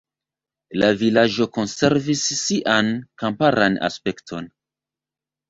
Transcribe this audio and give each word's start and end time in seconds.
La 0.83 0.87
vilaĝo 1.01 1.47
konservis 1.57 2.23
sian 2.39 2.91
kamparan 3.25 3.79
aspekton. 3.91 4.51